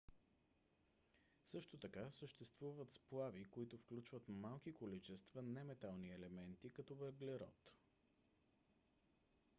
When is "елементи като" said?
6.13-6.95